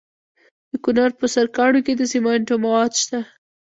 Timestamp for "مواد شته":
2.63-3.19